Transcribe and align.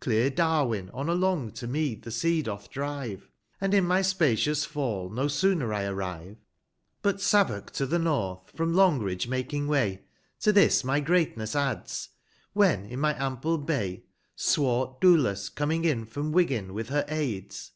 Clear 0.00 0.30
Dariven 0.30 0.88
on 0.94 1.10
along 1.10 1.52
me 1.68 1.94
to 1.98 2.04
the 2.04 2.10
sea 2.10 2.40
doth 2.40 2.70
drive. 2.70 3.28
And 3.60 3.74
in 3.74 3.84
my 3.84 4.00
spacious 4.00 4.64
fall 4.64 5.10
no 5.10 5.28
sooner 5.28 5.74
I 5.74 5.84
arrive, 5.84 6.38
But 7.02 7.20
Savock 7.20 7.70
to 7.72 7.84
the 7.84 7.98
North, 7.98 8.50
from 8.56 8.72
Longridge 8.72 9.28
making 9.28 9.68
way, 9.68 9.96
ii5 10.38 10.42
To 10.44 10.52
this 10.54 10.84
my 10.84 11.00
greatness 11.00 11.54
adds, 11.54 12.08
when 12.54 12.86
in 12.86 12.98
my 13.00 13.14
ample 13.22 13.58
Bay, 13.58 14.04
Swart 14.34 15.02
Duhis 15.02 15.54
coming 15.54 15.84
in, 15.84 16.06
from 16.06 16.32
Ifiggin 16.32 16.70
with 16.70 16.88
her 16.88 17.04
aids. 17.06 17.72